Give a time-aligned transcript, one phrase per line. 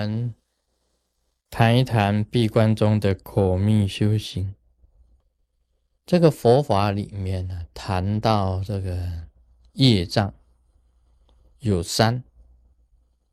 [0.00, 0.34] 们
[1.50, 4.54] 谈一谈闭关中的口密修行。
[6.06, 9.28] 这个佛法里面呢，谈到这个
[9.72, 10.32] 业障
[11.58, 12.24] 有三，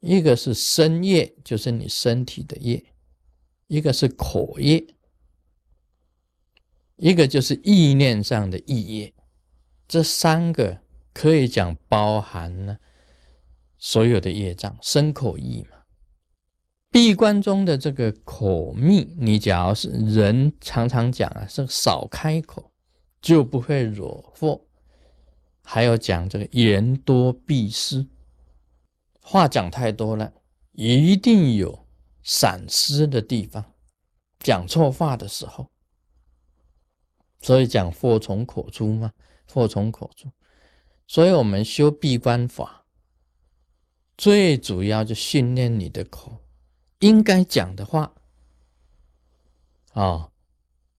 [0.00, 2.84] 一个是身业，就是你身体的业；
[3.66, 4.94] 一个是口业；
[6.96, 9.12] 一个就是意念上的意业。
[9.88, 10.80] 这三个
[11.12, 12.78] 可以讲包含了
[13.76, 15.81] 所有的业障，身口意嘛。
[16.92, 22.70] 闭关中的这个口密，你假要是人常常讲啊，是少开口
[23.22, 24.60] 就不会惹祸。
[25.64, 28.06] 还有讲这个言多必失，
[29.22, 30.30] 话讲太多了，
[30.72, 31.86] 一定有
[32.22, 33.64] 闪失的地方，
[34.40, 35.70] 讲错话的时候，
[37.40, 39.12] 所以讲祸从口出嘛，
[39.50, 40.28] 祸从口出。
[41.06, 42.84] 所以我们修闭关法，
[44.18, 46.41] 最主要就训练你的口。
[47.02, 48.14] 应该讲的话，
[49.92, 50.30] 啊，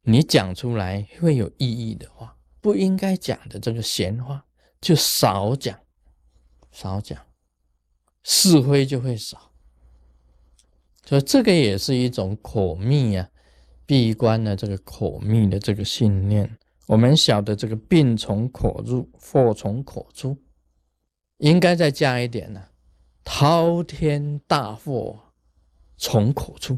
[0.02, 4.46] 你讲出来会有意义的话；不应该讲的这个闲话，
[4.82, 5.80] 就少讲，
[6.72, 7.18] 少讲，
[8.22, 9.54] 是非就会少。
[11.06, 13.30] 所以这个也是一种口密啊，
[13.86, 16.58] 闭关的这个口密的这个信念。
[16.88, 20.38] 我们晓得这个病从口入，祸从口出，
[21.38, 22.62] 应该再加一点呢，
[23.24, 25.18] 滔天大祸。
[25.98, 26.78] 从口出，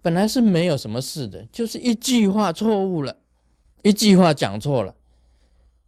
[0.00, 3.16] 本来是没有什么事的，就是一句话错误了，
[3.82, 4.94] 一句话讲错了，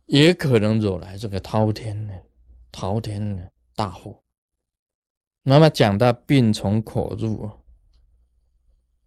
[0.06, 2.22] 也可能惹来这个滔天的
[2.70, 4.22] 滔天的大祸。
[5.44, 7.50] 那么讲到病从口入，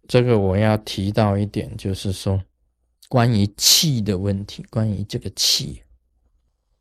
[0.07, 2.43] 这个我要提到一点，就是说
[3.09, 5.83] 关于气的问题，关于这个气，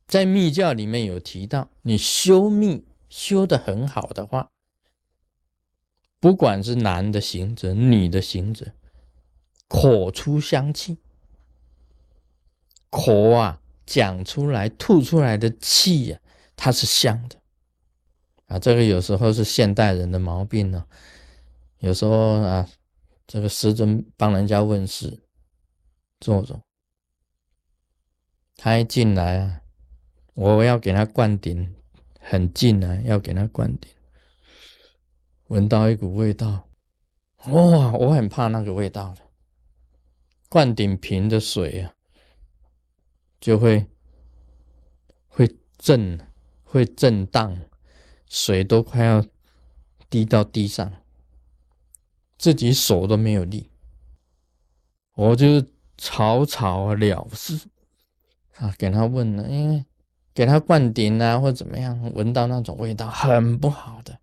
[0.07, 4.49] 在密教里面有提到，你修密修的很好的话。
[6.21, 8.73] 不管是男的行者，女的行者，
[9.67, 10.99] 口出香气，
[12.91, 16.21] 口啊讲出来、吐出来的气呀，
[16.55, 17.37] 它是香的
[18.47, 18.59] 啊。
[18.59, 20.85] 这个有时候是现代人的毛病呢。
[21.79, 22.69] 有时候啊，
[23.27, 25.23] 这个师尊帮人家问事，
[26.21, 26.61] 坐着，
[28.57, 29.63] 他一进来啊，
[30.35, 31.75] 我要给他灌顶，
[32.19, 33.91] 很近啊，要给他灌顶。
[35.51, 36.69] 闻到一股味道，
[37.47, 37.93] 哇！
[37.93, 39.23] 我很怕那个味道的。
[40.49, 41.93] 灌顶瓶的水啊，
[43.41, 43.85] 就会
[45.27, 46.21] 会震，
[46.63, 47.61] 会震荡，
[48.29, 49.27] 水都快要
[50.09, 50.93] 滴到地上，
[52.39, 53.69] 自己手都没有力，
[55.17, 55.67] 我就
[55.99, 57.59] 草草了事
[58.59, 59.85] 啊，给他问了，因为
[60.33, 64.20] 给他灌顶啊，或怎么样，闻到那种味道很不好的。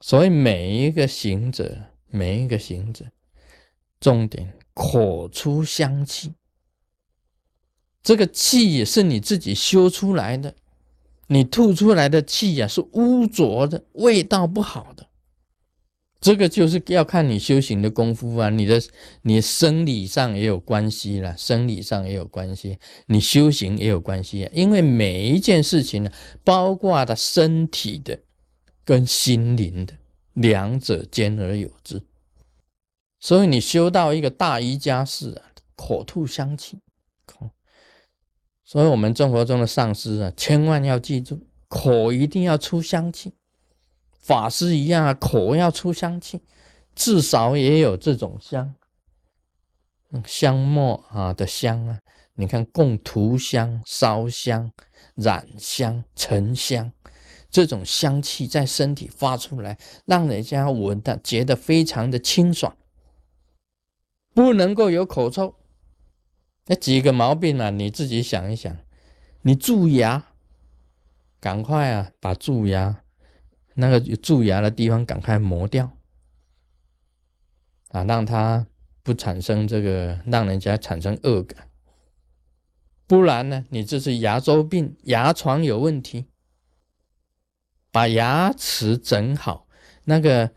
[0.00, 1.76] 所以每一个行者，
[2.06, 3.04] 每一个行者，
[3.98, 6.34] 重点口出香气，
[8.00, 10.54] 这个气也是你自己修出来的，
[11.26, 15.08] 你吐出来的气呀是污浊的，味道不好的，
[16.20, 18.80] 这个就是要看你修行的功夫啊，你的
[19.22, 26.12] 你生理上也有关系了，生理上也有关系，你修行也有关系啊，因为每一件事情呢，
[26.44, 28.20] 包括的身体的。
[28.88, 29.92] 跟心灵的
[30.32, 32.02] 两者兼而有之，
[33.20, 36.78] 所以你修到一个大瑜伽士啊，口吐香气，
[37.26, 37.50] 口。
[38.64, 41.38] 所以我们中国中的上师啊，千万要记住，
[41.68, 43.34] 口一定要出香气。
[44.20, 46.40] 法师一样啊，口要出香气，
[46.94, 48.74] 至少也有这种香，
[50.24, 52.00] 香末啊的香啊，
[52.36, 54.72] 你看供涂香、烧香、
[55.14, 56.90] 染香、沉香。
[57.50, 62.76] 这种香气在身体发出来，让人家闻的觉得非常的清爽，
[64.34, 65.54] 不能够有口臭。
[66.66, 68.76] 那几个毛病啊，你自己想一想。
[69.42, 70.26] 你蛀牙，
[71.40, 73.02] 赶快啊，把蛀牙
[73.74, 75.92] 那个蛀牙的地方赶快磨掉
[77.88, 78.66] 啊，让它
[79.02, 81.68] 不产生这个让人家产生恶感。
[83.06, 86.26] 不然呢，你这是牙周病，牙床有问题。
[87.98, 89.66] 把牙齿整好，
[90.04, 90.52] 那个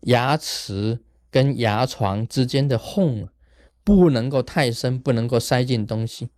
[0.00, 0.98] 牙齿
[1.30, 3.28] 跟牙床之间的缝
[3.84, 6.30] 不能够太深，不能够塞进东西，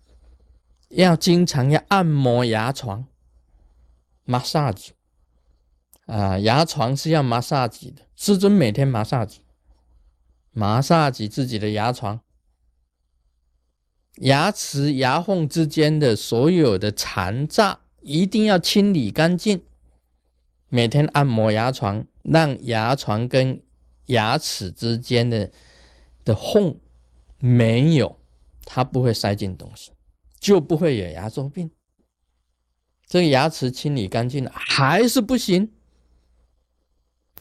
[0.91, 3.07] 要经常要按摩牙床
[4.27, 4.89] ，massage
[6.05, 12.21] 啊，牙床是要 massage 的，师尊每天 massage，massage 自己的牙床，
[14.17, 19.63] 牙齿牙缝之间的所有的残渣一定要清理干净。
[20.69, 23.63] 每天按摩牙床，让牙床跟
[24.07, 25.51] 牙齿之间的
[26.25, 26.79] 的缝
[27.39, 28.19] 没有，
[28.65, 29.93] 它不会塞进东西，
[30.39, 31.71] 就不会有牙周病。
[33.07, 35.71] 这个牙齿清理干净了还是不行，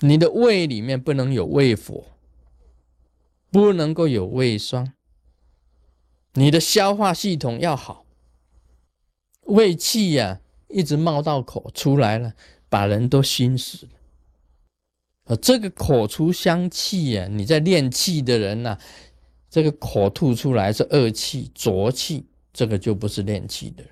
[0.01, 2.03] 你的胃里面不能有胃火，
[3.49, 4.93] 不能够有胃酸，
[6.33, 8.05] 你的消化系统要好，
[9.41, 12.35] 胃气呀一直冒到口出来了，
[12.69, 13.91] 把人都熏死了。
[15.25, 18.77] 啊，这个口出香气呀，你在练气的人呐，
[19.49, 23.91] 这个口吐出来是恶气浊气，这个就不是练气的人。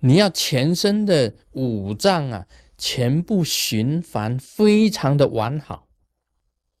[0.00, 2.46] 你要全身的五脏啊，
[2.78, 5.88] 全部循环非常的完好，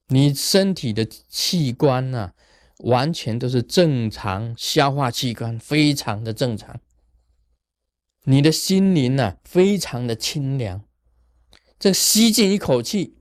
[0.08, 2.32] 你身体的器官呢，
[2.78, 6.80] 完全都是正常，消化器官非常的正常，
[8.24, 10.84] 你的心灵呢，非常的清凉。
[11.78, 13.16] 这吸进一口气，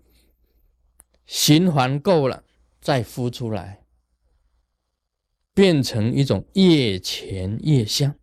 [1.26, 2.44] 循环够了，
[2.80, 3.84] 再呼出来，
[5.54, 8.16] 变成一种越潜越香。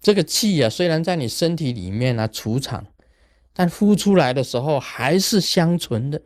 [0.00, 2.86] 这个气啊，虽然在你身体里面呢储藏，
[3.52, 6.22] 但呼出来的时候还是相存的。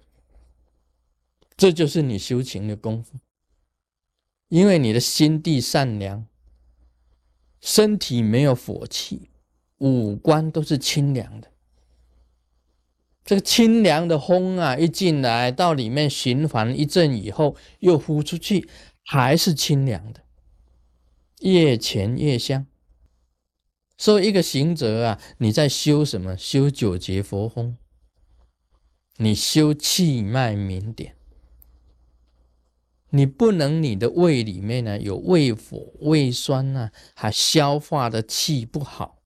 [1.56, 3.18] 这就是你修行的功夫，
[4.48, 6.26] 因为你的心地善良，
[7.64, 9.30] 身体没有火气，
[9.78, 11.50] 五官都是清凉的。
[13.24, 18.68] 这个清凉的风啊，一进来到里面循环一阵以后，又呼出去，
[19.02, 20.20] 还是清凉的，
[21.40, 22.66] 越潜越香。
[23.96, 26.36] 所以，一个行者啊，你在修什么？
[26.36, 27.78] 修九节佛风，
[29.16, 31.16] 你修气脉明点。
[33.14, 39.22] 你不能，你的胃里面呢有胃火、胃酸呢，还消化的气不好，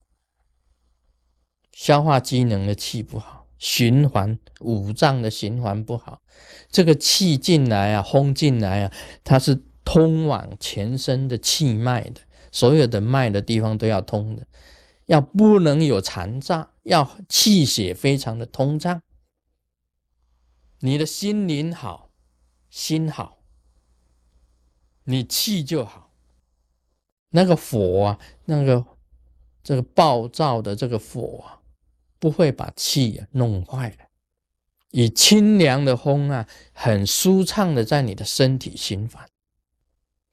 [1.71, 6.21] 消化机能的气不好，循环五脏的循环不好。
[6.69, 8.93] 这个气进来啊，轰进来啊，
[9.23, 12.21] 它是通往全身的气脉的。
[12.51, 14.45] 所有的脉的地方都要通的，
[15.07, 19.01] 要不能有残渣，要气血非常的通畅。
[20.81, 22.11] 你的心灵好，
[22.69, 23.38] 心好，
[25.09, 26.11] 你气就好。
[27.31, 28.85] 那个火啊，那个
[29.63, 31.59] 这个暴躁的这个火啊，
[32.19, 33.97] 不会把气啊弄坏了。
[34.91, 39.27] 以清凉的风啊，很舒畅的在你的身体循环，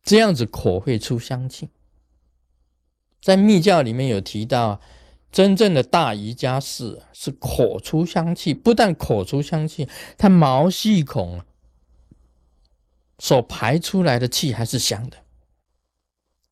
[0.02, 1.70] 这样子口会出香气。
[3.22, 4.80] 在密教里面有提到，
[5.32, 9.88] 真正的大瑜伽士是口出香气，不但口出香气，
[10.18, 11.42] 他毛细孔
[13.18, 15.18] 所排出来的气还是香的。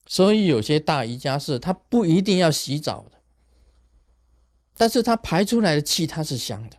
[0.06, 3.20] 所以有些大瑜伽士他不一定要洗澡的，
[4.76, 6.76] 但是他排出来的气他是香的。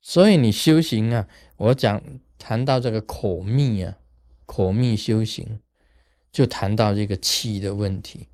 [0.00, 2.02] 所以你修行啊，我讲
[2.38, 3.98] 谈到这个口密啊，
[4.46, 5.60] 口密修行，
[6.30, 8.28] 就谈到这个气的问题。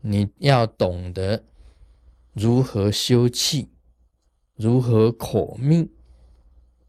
[0.00, 1.44] 你要懂得
[2.32, 3.68] 如何修气，
[4.54, 5.90] 如何口命，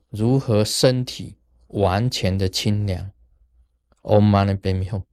[0.10, 1.36] 如何身体
[1.74, 3.12] 完全的清凉。
[4.02, 5.04] Om Mani Padme Hum。